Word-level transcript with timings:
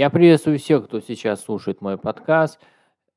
Я 0.00 0.08
приветствую 0.08 0.58
всех, 0.58 0.86
кто 0.86 1.00
сейчас 1.00 1.42
слушает 1.42 1.82
мой 1.82 1.98
подкаст 1.98 2.58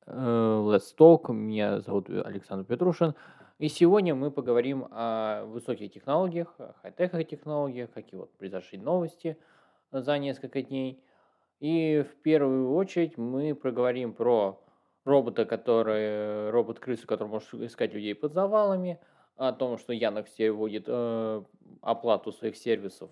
э, 0.06 0.12
Let's 0.12 0.94
Talk. 1.00 1.32
Меня 1.32 1.80
зовут 1.80 2.10
Александр 2.10 2.66
Петрушин. 2.66 3.16
И 3.58 3.70
сегодня 3.70 4.16
мы 4.16 4.32
поговорим 4.32 4.88
о 4.92 5.46
высоких 5.46 5.94
технологиях, 5.94 6.54
хай-тех 6.82 7.26
технологиях, 7.26 7.90
какие 7.94 8.20
вот 8.20 8.34
произошли 8.38 8.78
новости 8.78 9.38
за 9.94 10.18
несколько 10.18 10.62
дней. 10.62 11.02
И 11.62 12.02
в 12.02 12.22
первую 12.22 12.74
очередь 12.74 13.18
мы 13.18 13.56
проговорим 13.56 14.12
про 14.12 14.62
робота, 15.06 15.46
который, 15.46 16.50
робот-крысу, 16.50 17.08
который 17.08 17.30
может 17.30 17.54
искать 17.54 17.94
людей 17.94 18.14
под 18.14 18.34
завалами, 18.34 19.00
о 19.38 19.54
том, 19.54 19.78
что 19.78 19.94
Яндекс 19.94 20.38
вводит 20.38 20.84
э, 20.88 21.44
оплату 21.80 22.34
своих 22.34 22.58
сервисов 22.58 23.10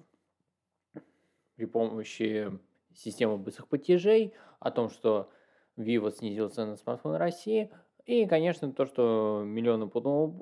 при 1.55 1.63
помощи 1.63 2.51
системы 2.95 3.37
быстрых 3.37 3.67
платежей, 3.67 4.33
о 4.59 4.71
том, 4.71 4.89
что 4.89 5.29
Vivo 5.77 6.11
снизил 6.11 6.49
цены 6.49 6.71
на 6.71 6.77
смартфоны 6.77 7.17
России, 7.17 7.71
и, 8.05 8.25
конечно, 8.25 8.71
то, 8.71 8.85
что 8.85 9.43
миллионы 9.45 9.89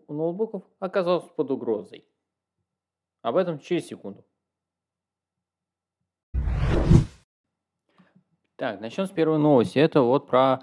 ноутбуков 0.08 0.64
оказалось 0.80 1.26
под 1.36 1.52
угрозой. 1.52 2.06
Об 3.22 3.36
этом 3.36 3.60
через 3.60 3.88
секунду. 3.88 4.26
Так, 8.56 8.82
начнем 8.82 9.06
с 9.06 9.12
первой 9.12 9.40
новости. 9.40 9.80
Это 9.80 10.02
вот 10.02 10.28
про 10.28 10.60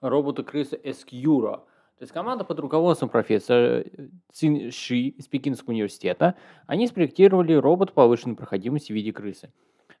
робота-крыса 0.00 0.76
Escura. 0.76 1.64
То 2.00 2.04
есть 2.04 2.12
команда 2.12 2.44
под 2.44 2.58
руководством 2.60 3.10
профессора 3.10 3.84
Цин 4.32 4.70
Ши 4.70 5.08
из 5.08 5.26
Пекинского 5.28 5.72
университета, 5.72 6.34
они 6.66 6.86
спроектировали 6.86 7.52
робот 7.52 7.92
повышенной 7.92 8.36
проходимости 8.36 8.92
в 8.92 8.94
виде 8.94 9.12
крысы. 9.12 9.52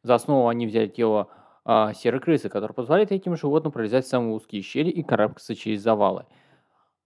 За 0.02 0.14
основу 0.14 0.48
они 0.48 0.66
взяли 0.66 0.88
тело 0.88 1.28
а, 1.64 1.92
серой 1.92 2.20
крысы, 2.20 2.48
которое 2.48 2.74
позволяет 2.74 3.12
этим 3.12 3.36
животным 3.36 3.72
пролезать 3.72 4.04
в 4.06 4.08
самые 4.08 4.34
узкие 4.34 4.62
щели 4.62 4.90
и 4.90 5.02
карабкаться 5.02 5.54
через 5.54 5.82
завалы. 5.82 6.26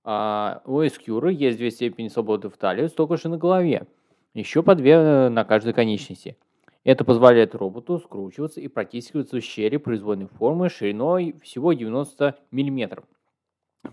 А, 0.04 0.62
у 0.64 0.80
Эскюры 0.80 1.32
есть 1.32 1.58
две 1.58 1.70
степени 1.70 2.08
свободы 2.08 2.48
в 2.48 2.56
талии, 2.56 2.86
столько 2.86 3.16
же 3.16 3.28
на 3.28 3.38
голове. 3.38 3.86
Еще 4.34 4.62
по 4.62 4.74
две 4.74 4.92
э, 4.92 5.28
на 5.28 5.44
каждой 5.44 5.72
конечности. 5.72 6.36
Это 6.82 7.04
позволяет 7.04 7.54
роботу 7.54 7.98
скручиваться 7.98 8.60
и 8.60 8.68
протискиваться 8.68 9.36
в 9.36 9.40
щели 9.40 9.78
произвольной 9.78 10.26
формы 10.26 10.68
шириной 10.68 11.34
всего 11.42 11.72
90 11.72 12.36
мм. 12.50 13.04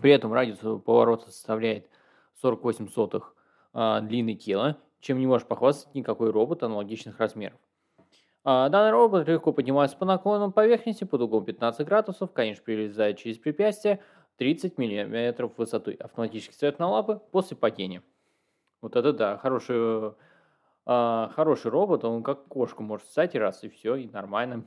При 0.00 0.10
этом 0.10 0.32
радиус 0.32 0.58
поворота 0.84 1.30
составляет 1.30 1.88
48 2.42 2.88
сотых 2.88 3.34
а, 3.72 4.00
длины 4.00 4.34
тела, 4.34 4.78
чем 5.00 5.18
не 5.18 5.26
может 5.26 5.48
похвастаться 5.48 5.96
никакой 5.96 6.30
робот 6.30 6.62
аналогичных 6.62 7.18
размеров. 7.18 7.58
А, 8.44 8.68
данный 8.68 8.90
робот 8.90 9.28
легко 9.28 9.52
поднимается 9.52 9.96
по 9.96 10.04
наклонам 10.04 10.52
поверхности 10.52 11.04
под 11.04 11.20
углом 11.20 11.44
15 11.44 11.86
градусов, 11.86 12.32
конечно, 12.32 12.64
перелезает 12.64 13.18
через 13.18 13.38
препятствие 13.38 14.02
30 14.38 14.78
мм 14.78 15.50
высотой, 15.56 15.94
автоматически 15.94 16.52
встает 16.52 16.78
на 16.80 16.88
лапы 16.88 17.20
после 17.30 17.56
падения. 17.56 18.02
Вот 18.80 18.96
это 18.96 19.12
да, 19.12 19.38
хороший, 19.38 20.14
а, 20.86 21.30
хороший 21.36 21.70
робот, 21.70 22.04
он 22.04 22.24
как 22.24 22.46
кошку 22.48 22.82
может 22.82 23.06
встать 23.06 23.36
и 23.36 23.38
раз, 23.38 23.62
и 23.62 23.68
все, 23.68 23.94
и 23.94 24.08
нормально. 24.08 24.64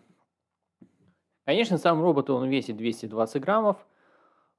Конечно, 1.43 1.77
сам 1.77 2.01
робот, 2.01 2.29
он 2.29 2.47
весит 2.47 2.77
220 2.77 3.41
граммов, 3.41 3.85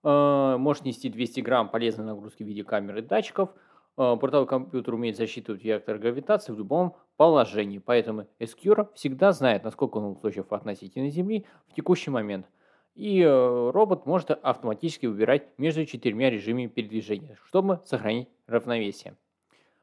э, 0.05 0.57
может 0.57 0.85
нести 0.85 1.09
200 1.09 1.41
грамм 1.41 1.69
полезной 1.69 2.05
нагрузки 2.05 2.45
в 2.45 2.47
виде 2.47 2.63
камеры 2.65 3.01
и 3.01 3.03
датчиков– 3.03 3.51
а, 3.97 4.17
бортовой 4.17 4.47
компьютер 4.47 4.95
умеет 4.95 5.17
засчитывать 5.17 5.65
вектор 5.65 5.99
гравитации 5.99 6.53
в 6.53 6.59
любом 6.59 6.97
положении, 7.17 7.79
поэтому 7.79 8.27
Escure 8.39 8.89
всегда 8.95 9.33
знает, 9.33 9.65
насколько 9.65 9.97
он 9.97 10.13
устойчив 10.13 10.53
относительно 10.53 11.09
Земли 11.09 11.47
в 11.69 11.75
текущий 11.75 12.11
момент. 12.11 12.47
И 12.95 13.21
э, 13.21 13.71
робот 13.75 14.07
может 14.07 14.31
автоматически 14.31 15.05
выбирать 15.05 15.59
между 15.59 15.85
четырьмя 15.85 16.31
режимами 16.31 16.67
передвижения, 16.67 17.37
чтобы 17.45 17.81
сохранить 17.85 18.29
равновесие. 18.47 19.17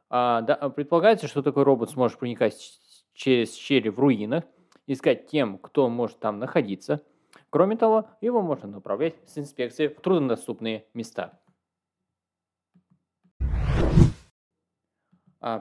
А, 0.09 0.41
да, 0.41 0.55
предполагается, 0.69 1.27
что 1.27 1.43
такой 1.43 1.63
робот 1.63 1.91
сможет 1.91 2.17
проникать 2.17 2.79
через 3.13 3.55
щели 3.55 3.89
в 3.89 3.99
руинах, 3.99 4.43
искать 4.87 5.27
тем, 5.27 5.59
кто 5.59 5.89
может 5.89 6.19
там 6.19 6.39
находиться. 6.39 7.01
Кроме 7.51 7.77
того, 7.77 8.05
его 8.19 8.41
можно 8.41 8.67
направлять 8.67 9.15
с 9.27 9.37
инспекцией 9.37 9.89
в 9.89 10.01
труднодоступные 10.01 10.85
места. 10.95 11.39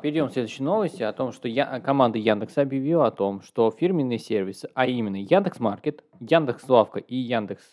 Перейдем 0.00 0.28
к 0.28 0.32
следующей 0.32 0.62
новости 0.62 1.02
о 1.02 1.12
том, 1.12 1.32
что 1.32 1.48
я, 1.48 1.80
команда 1.80 2.18
Яндекса 2.18 2.62
объявила 2.62 3.08
о 3.08 3.10
том, 3.10 3.42
что 3.42 3.70
фирменные 3.70 4.18
сервисы, 4.18 4.70
а 4.74 4.86
именно 4.86 5.16
Яндекс 5.16 5.58
Маркет, 5.58 6.04
Яндекс 6.20 6.68
Лавка 6.68 7.00
и 7.00 7.16
Яндекс 7.16 7.64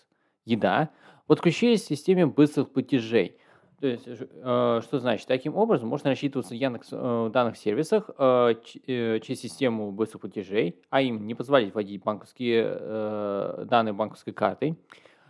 Еда, 0.45 0.89
подключились 1.27 1.83
к 1.83 1.87
системе 1.87 2.25
быстрых 2.25 2.71
платежей. 2.71 3.37
То 3.79 3.87
есть, 3.87 4.07
э, 4.07 4.81
что 4.83 4.99
значит? 4.99 5.27
Таким 5.27 5.55
образом, 5.55 5.87
можно 5.87 6.09
рассчитываться 6.09 6.53
в 6.53 6.57
Яндекс 6.57 6.89
э, 6.91 7.29
данных 7.31 7.57
сервисах 7.57 8.09
э, 8.17 8.55
э, 8.87 9.19
через 9.19 9.39
систему 9.39 9.91
быстрых 9.91 10.21
платежей, 10.21 10.81
а 10.89 11.01
именно 11.01 11.23
не 11.23 11.35
позволить 11.35 11.75
вводить 11.75 12.03
банковские 12.03 12.65
э, 12.67 13.65
данные 13.69 13.93
банковской 13.93 14.33
картой. 14.33 14.77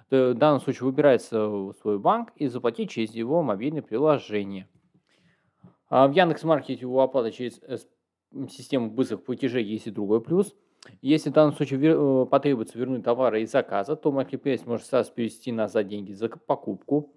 В 0.10 0.34
данном 0.34 0.62
случае 0.62 0.86
выбирается 0.86 1.72
свой 1.82 2.00
банк 2.00 2.32
и 2.38 2.48
заплатить 2.48 2.90
через 2.90 3.14
его 3.14 3.44
мобильное 3.44 3.82
приложение– 3.84 4.68
а 4.79 4.79
в 5.90 6.12
Яндекс.Маркете 6.12 6.86
у 6.86 7.00
оплаты 7.00 7.32
через 7.32 7.60
систему 8.50 8.90
быстрых 8.92 9.24
платежей 9.24 9.64
есть 9.64 9.88
и 9.88 9.92
другой 9.92 10.22
плюс. 10.22 10.56
Если 11.02 11.30
в 11.30 11.34
данном 11.34 11.54
случае 11.54 11.80
э, 11.82 12.26
потребуется 12.26 12.78
вернуть 12.78 13.04
товары 13.04 13.42
из 13.42 13.52
заказа, 13.52 13.96
то 13.96 14.12
Marketplace 14.12 14.62
может 14.66 14.86
сразу 14.86 15.12
перевести 15.12 15.52
назад 15.52 15.88
деньги 15.88 16.14
за 16.14 16.30
покупку. 16.30 17.14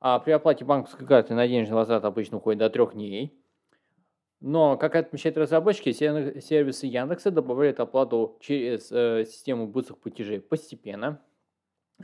А 0.00 0.18
при 0.18 0.32
оплате 0.32 0.64
банковской 0.64 1.06
карты 1.06 1.34
на 1.34 1.46
денежный 1.46 1.76
возврат 1.76 2.04
обычно 2.04 2.38
уходит 2.38 2.58
до 2.58 2.70
трех 2.70 2.94
дней. 2.94 3.32
Но, 4.40 4.76
как 4.76 4.96
отмечают 4.96 5.38
разработчики, 5.38 5.92
сервисы 5.92 6.86
Яндекса 6.86 7.30
добавляют 7.30 7.80
оплату 7.80 8.36
через 8.40 8.90
э, 8.90 9.24
систему 9.26 9.66
быстрых 9.66 10.00
платежей 10.00 10.40
постепенно. 10.40 11.22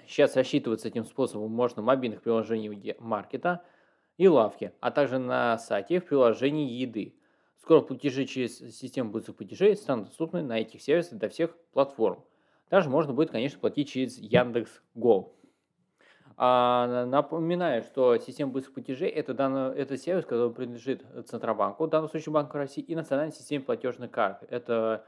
Сейчас 0.07 0.37
рассчитываться 0.37 0.89
этим 0.89 1.05
способом 1.05 1.51
можно 1.51 1.83
в 1.83 1.87
мобильных 1.87 2.23
приложениях 2.23 3.01
маркета– 3.01 3.65
и 4.21 4.29
лавки, 4.29 4.75
а 4.81 4.91
также 4.91 5.19
на 5.19 5.57
сайте 5.57 5.99
в 5.99 6.05
приложении 6.05 6.71
еды. 6.71 7.15
Скоро 7.63 7.81
платежи 7.81 8.27
через 8.27 8.59
систему 8.59 9.11
быстрых 9.11 9.39
платежей 9.39 9.75
станут 9.75 10.09
доступны 10.09 10.43
на 10.43 10.61
этих 10.61 10.83
сервисах 10.83 11.19
для 11.19 11.31
всех 11.31 11.57
платформ. 11.73 12.23
Также 12.69 12.91
можно 12.91 13.15
будет, 13.15 13.31
конечно, 13.31 13.59
платить 13.59 13.89
через 13.89 14.19
Яндекс.Го. 14.19 15.33
А, 16.37 17.07
напоминаю, 17.07 17.83
что 17.83 18.19
система 18.19 18.53
быстрых 18.53 18.75
платежей 18.75 19.09
это, 19.09 19.33
данный, 19.33 19.75
это 19.75 19.97
сервис, 19.97 20.27
который 20.27 20.53
принадлежит 20.53 21.03
Центробанку, 21.27 21.87
в 21.87 21.89
данном 21.89 22.11
случае 22.11 22.35
Банку 22.35 22.59
России, 22.59 22.83
и 22.83 22.95
национальной 22.95 23.33
системе 23.33 23.65
платежных 23.65 24.11
карт. 24.11 24.45
Это 24.51 25.07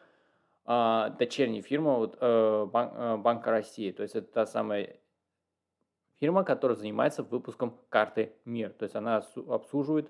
а, 0.64 1.10
дочерняя 1.10 1.60
фирма 1.60 1.96
вот, 1.96 2.16
э, 2.18 2.66
Банка 3.18 3.50
России. 3.50 3.90
То 3.92 4.04
есть 4.04 4.14
это 4.14 4.32
та 4.32 4.46
самая 4.46 4.96
фирма, 6.22 6.44
которая 6.44 6.78
занимается 6.78 7.24
выпуском 7.24 7.74
карты 7.88 8.32
МИР. 8.44 8.70
То 8.78 8.84
есть 8.84 8.94
она 8.94 9.24
обслуживает 9.48 10.08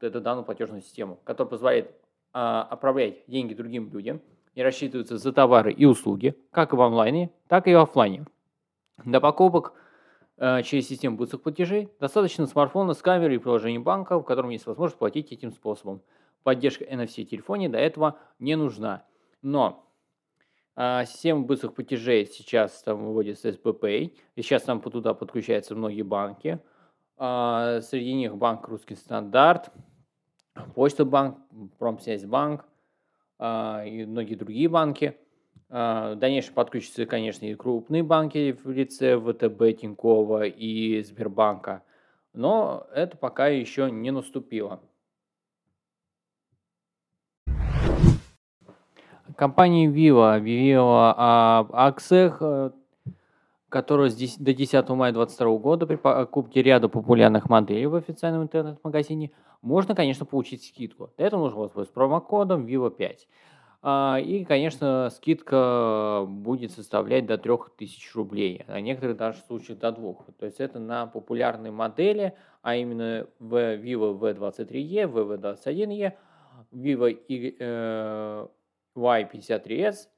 эту 0.00 0.20
данную 0.20 0.44
платежную 0.44 0.82
систему, 0.82 1.20
которая 1.22 1.50
позволяет 1.52 1.94
а, 2.32 2.64
отправлять 2.64 3.24
деньги 3.28 3.54
другим 3.54 3.92
людям 3.92 4.20
и 4.56 4.62
рассчитываться 4.62 5.16
за 5.16 5.32
товары 5.32 5.72
и 5.72 5.84
услуги, 5.84 6.34
как 6.50 6.72
и 6.72 6.76
в 6.76 6.82
онлайне, 6.82 7.30
так 7.46 7.68
и 7.68 7.74
в 7.74 7.78
офлайне. 7.78 8.26
Для 9.04 9.20
покупок 9.20 9.74
а, 10.36 10.62
через 10.62 10.88
систему 10.88 11.16
быстрых 11.16 11.42
платежей 11.42 11.90
достаточно 12.00 12.48
смартфона 12.48 12.92
с 12.92 13.00
камерой 13.00 13.36
и 13.36 13.38
приложением 13.38 13.84
банка, 13.84 14.18
в 14.18 14.24
котором 14.24 14.50
есть 14.50 14.66
возможность 14.66 14.98
платить 14.98 15.30
этим 15.30 15.52
способом. 15.52 16.02
Поддержка 16.42 16.84
NFC 16.84 17.22
телефоне 17.22 17.68
до 17.68 17.78
этого 17.78 18.18
не 18.40 18.56
нужна. 18.56 19.04
Но 19.42 19.83
система 20.76 21.42
быстрых 21.42 21.74
платежей 21.74 22.26
сейчас 22.26 22.82
там 22.82 23.04
выводится 23.04 23.48
SBPay, 23.48 24.12
и 24.34 24.42
сейчас 24.42 24.62
там 24.62 24.80
туда 24.80 25.14
подключаются 25.14 25.74
многие 25.74 26.02
банки. 26.02 26.60
А, 27.16 27.80
среди 27.80 28.12
них 28.14 28.36
банк 28.36 28.66
«Русский 28.68 28.96
стандарт», 28.96 29.70
Почта 30.74 31.04
банк, 31.04 31.38
Промсвязьбанк 31.78 32.64
а, 33.38 33.84
и 33.84 34.04
многие 34.04 34.34
другие 34.34 34.68
банки. 34.68 35.16
В 35.68 36.14
дальнейшем 36.16 36.54
подключатся, 36.54 37.06
конечно, 37.06 37.46
и 37.46 37.54
крупные 37.54 38.04
банки 38.04 38.52
в 38.52 38.70
лице 38.70 39.18
ВТБ, 39.18 39.80
Тинькова 39.80 40.44
и 40.44 41.02
Сбербанка. 41.02 41.82
Но 42.32 42.86
это 42.94 43.16
пока 43.16 43.48
еще 43.48 43.90
не 43.90 44.12
наступило. 44.12 44.80
Компания 49.36 49.88
Vivo 49.88 50.34
объявила 50.34 51.58
об 51.58 51.74
акциях, 51.74 52.38
э, 52.40 52.70
которые 53.68 54.10
до 54.10 54.54
10 54.54 54.88
мая 54.90 55.12
2022 55.12 55.58
года 55.58 55.86
при 55.86 55.96
покупке 55.96 56.62
ряда 56.62 56.88
популярных 56.88 57.48
моделей 57.48 57.86
в 57.86 57.96
официальном 57.96 58.44
интернет-магазине 58.44 59.32
можно, 59.62 59.94
конечно, 59.94 60.24
получить 60.24 60.62
скидку. 60.62 61.10
Для 61.16 61.26
этого 61.26 61.40
нужно 61.40 61.60
воспользоваться 61.60 61.94
промокодом 61.94 62.66
VIVO5. 62.66 63.18
А, 63.82 64.18
и, 64.18 64.44
конечно, 64.44 65.10
скидка 65.10 66.24
будет 66.26 66.70
составлять 66.70 67.26
до 67.26 67.36
3000 67.36 68.14
рублей, 68.14 68.62
а 68.68 68.80
некоторых 68.80 69.16
даже 69.16 69.38
случаях 69.46 69.78
до 69.80 69.90
2. 69.90 70.14
То 70.38 70.46
есть 70.46 70.60
это 70.60 70.78
на 70.78 71.06
популярные 71.06 71.72
модели, 71.72 72.34
а 72.62 72.76
именно 72.76 73.26
в 73.40 73.54
Vivo 73.76 74.18
V23e, 74.18 75.10
VV21e, 75.10 76.12
Vivo 76.72 78.48
Y53s, 78.96 80.08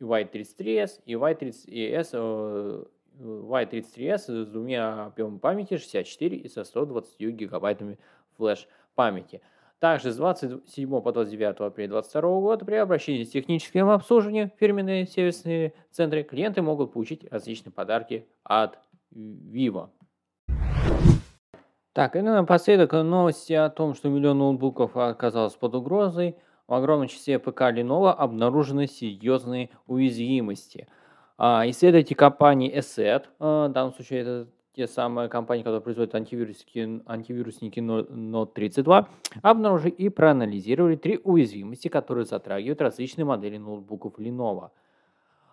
Y33s 0.00 1.00
и 1.04 1.14
Y30s, 1.14 2.10
э, 2.12 2.84
Y33s 3.18 4.18
с 4.18 4.46
двумя 4.46 5.06
объемами 5.06 5.38
памяти 5.38 5.78
64 5.78 6.36
и 6.36 6.48
со 6.48 6.64
120 6.64 7.18
гигабайтами 7.18 7.98
флеш 8.36 8.68
памяти. 8.94 9.40
Также 9.78 10.10
с 10.10 10.16
27 10.16 11.00
по 11.00 11.12
29 11.12 11.60
апреля 11.60 11.88
2022 11.88 12.40
года 12.40 12.64
при 12.64 12.74
обращении 12.76 13.24
с 13.24 13.30
техническим 13.30 13.90
обслуживанием 13.90 14.50
фирменные 14.58 15.06
сервисные 15.06 15.74
центры 15.90 16.22
клиенты 16.22 16.62
могут 16.62 16.92
получить 16.92 17.30
различные 17.30 17.72
подарки 17.72 18.26
от 18.42 18.78
Vivo. 19.14 19.90
Так, 21.92 22.16
и 22.16 22.20
напоследок 22.20 22.92
новости 22.92 23.54
о 23.54 23.70
том, 23.70 23.94
что 23.94 24.08
миллион 24.08 24.38
ноутбуков 24.38 24.96
оказалось 24.96 25.54
под 25.54 25.74
угрозой. 25.74 26.36
В 26.68 26.74
огромном 26.74 27.06
числе 27.08 27.38
ПК 27.38 27.62
Lenovo 27.62 28.10
обнаружены 28.10 28.88
серьезные 28.88 29.70
уязвимости. 29.86 30.88
А, 31.38 31.68
исследователи 31.68 32.14
компании 32.14 32.76
ESET, 32.76 33.28
а, 33.38 33.68
в 33.68 33.72
данном 33.72 33.94
случае 33.94 34.20
это 34.20 34.48
те 34.74 34.86
самые 34.86 35.28
компании, 35.28 35.62
которые 35.62 35.80
производят 35.80 36.14
антивирусники, 36.14 37.02
антивирусники 37.06 37.78
Note 37.78 38.52
32, 38.52 39.08
обнаружили 39.42 39.90
и 39.90 40.08
проанализировали 40.08 40.96
три 40.96 41.20
уязвимости, 41.22 41.88
которые 41.88 42.26
затрагивают 42.26 42.82
различные 42.82 43.24
модели 43.24 43.56
ноутбуков 43.56 44.18
Lenovo. 44.18 44.70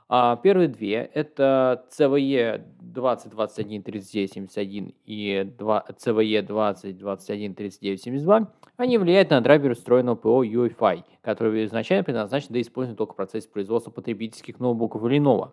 А 0.10 0.36
первые 0.36 0.68
две– 0.68 1.10
это 1.14 1.86
CVE 1.98 2.62
2021-3971 2.94 4.94
и 5.06 5.50
CVE 5.58 6.46
2021-3972. 6.48 8.48
Они 8.78 8.98
влияют 8.98 9.30
на 9.30 9.42
драйвер 9.42 9.76
встроенного 9.76 10.16
ПО 10.16 10.44
UEFI, 10.44 11.04
который 11.22 11.66
изначально 11.66 12.04
предназначен 12.04 12.48
для 12.50 12.62
использования 12.62 12.98
только 12.98 13.14
в 13.14 13.16
процессе 13.16 13.48
производства 13.50 13.92
потребительских 13.92 14.60
ноутбуков 14.60 15.04
Lenovo. 15.04 15.52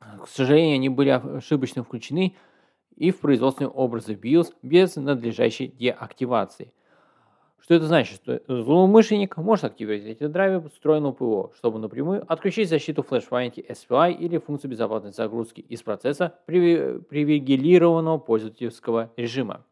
К 0.00 0.28
сожалению, 0.28 0.74
они 0.74 0.88
были 0.88 1.10
ошибочно 1.10 1.82
включены 1.82 2.34
и 2.96 3.10
в 3.10 3.20
производственные 3.20 3.70
образы 3.70 4.14
BIOS 4.14 4.54
без 4.62 4.96
надлежащей 4.96 5.68
деактивации. 5.68 6.72
Что 7.64 7.76
это 7.76 7.86
значит? 7.86 8.16
Что 8.16 8.42
злоумышленник 8.46 9.38
может 9.38 9.64
активировать 9.64 10.04
эти 10.04 10.26
драйвы 10.26 10.68
встроенного 10.68 11.12
ПО, 11.12 11.52
чтобы 11.56 11.78
напрямую 11.78 12.30
отключить 12.30 12.68
защиту 12.68 13.02
флеш-памяти 13.02 13.64
SPI 13.66 14.12
или 14.12 14.36
функцию 14.36 14.70
безопасной 14.70 15.12
загрузки 15.12 15.62
из 15.62 15.82
процесса 15.82 16.38
привилегированного 16.44 18.18
пользовательского 18.18 19.14
режима. 19.16 19.64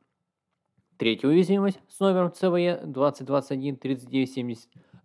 Третья 0.97 1.29
уязвимость 1.29 1.81
с 1.87 2.01
номером 2.01 2.29
CVE 2.29 2.87
2021-3970 2.87 4.57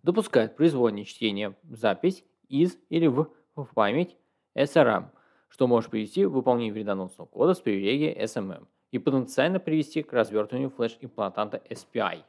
допускает 0.02 0.56
произвольное 0.56 1.04
чтение 1.04 1.56
запись 1.64 2.24
из 2.48 2.78
или 2.88 3.06
в, 3.06 3.28
в 3.54 3.66
память 3.74 4.16
SRAM– 4.56 5.10
что 5.50 5.66
может 5.66 5.90
привести 5.90 6.24
к 6.24 6.30
выполнению 6.30 6.72
вредоносного 6.72 7.26
кода 7.26 7.52
с 7.52 7.60
привилегией 7.60 8.18
SMM 8.18 8.66
и 8.92 8.98
потенциально 8.98 9.60
привести 9.60 10.02
к 10.02 10.10
развертыванию 10.14 10.70
флеш-имплантанта 10.70 11.60
SPI. 11.68 12.22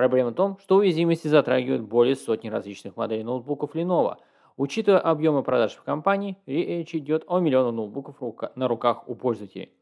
Проблема 0.00 0.30
в 0.30 0.34
том, 0.34 0.56
что 0.60 0.76
уязвимости 0.76 1.28
затрагивают 1.28 1.82
более 1.82 2.16
сотни 2.16 2.48
различных 2.48 2.96
моделей 2.96 3.22
ноутбуков 3.22 3.74
Lenovo. 3.74 4.16
Учитывая 4.56 4.98
объемы 4.98 5.42
продаж 5.42 5.74
в 5.74 5.82
компании, 5.82 6.38
речь 6.46 6.94
идет 6.94 7.24
о 7.26 7.38
миллионах 7.38 7.74
ноутбуков 7.74 8.16
на 8.56 8.66
руках 8.66 9.06
у 9.10 9.14
пользователей. 9.14 9.74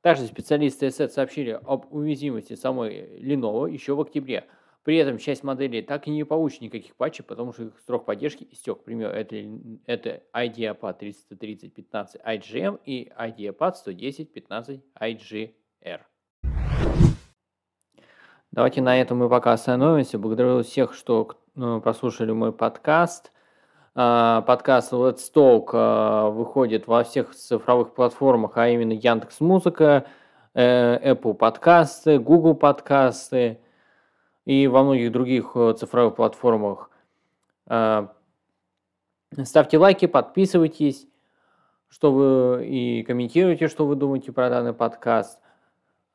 Также 0.00 0.24
специалисты 0.24 0.86
ESET 0.86 1.10
сообщили 1.10 1.50
об 1.50 1.86
уязвимости 1.94 2.56
самой 2.56 3.20
Lenovo 3.20 3.70
еще 3.70 3.94
в 3.94 4.00
октябре– 4.00 4.44
при 4.82 4.96
этом 4.96 5.18
часть 5.18 5.44
моделей 5.44 5.82
так 5.82 6.08
и 6.08 6.10
не 6.10 6.24
получит 6.24 6.62
никаких 6.62 6.96
патчей, 6.96 7.22
потому 7.22 7.52
что 7.52 7.64
их 7.64 7.78
срок 7.86 8.06
поддержки 8.06 8.48
истек. 8.50 8.80
К 8.80 8.84
примеру, 8.84 9.12
это, 9.12 9.36
это 9.84 10.22
IdeaPad 10.34 10.98
33015 10.98 12.22
IGM 12.22 12.80
и 12.86 13.12
IdeaPad 13.16 13.74
11015 13.86 14.80
IGR. 14.98 16.00
Давайте 18.50 18.80
на 18.80 18.98
этом 18.98 19.18
мы 19.18 19.28
пока 19.28 19.52
остановимся. 19.52 20.18
Благодарю 20.18 20.62
всех, 20.62 20.94
что 20.94 21.36
ну, 21.54 21.82
прослушали 21.82 22.32
мой 22.32 22.50
подкаст. 22.50 23.30
А, 23.94 24.40
подкаст 24.40 24.92
Let's 24.94 25.30
Talk 25.34 25.68
а, 25.74 26.30
выходит 26.30 26.86
во 26.86 27.04
всех 27.04 27.34
цифровых 27.34 27.92
платформах, 27.92 28.56
а 28.56 28.68
именно 28.68 28.92
Яндекс.Музыка, 28.92 30.06
э, 30.54 31.12
Apple 31.12 31.34
подкасты, 31.34 32.18
Google 32.18 32.54
подкасты, 32.54 33.60
и 34.46 34.66
во 34.66 34.82
многих 34.82 35.12
других 35.12 35.50
э, 35.54 35.74
цифровых 35.78 36.16
платформах. 36.16 36.90
А, 37.66 38.14
ставьте 39.42 39.76
лайки, 39.76 40.06
подписывайтесь, 40.06 41.06
что 41.88 42.12
вы 42.12 42.66
и 42.66 43.02
комментируйте, 43.02 43.68
что 43.68 43.84
вы 43.84 43.94
думаете 43.94 44.32
про 44.32 44.48
данный 44.48 44.72
подкаст. 44.72 45.38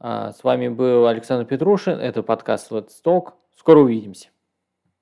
А, 0.05 0.33
с 0.33 0.43
вами 0.43 0.67
был 0.67 1.07
Александр 1.07 1.45
Петрушин, 1.45 1.97
это 1.97 2.23
подкаст 2.23 2.69
Let's 2.73 2.91
Talk. 3.05 3.35
Скоро 3.55 3.79
увидимся. 3.79 4.32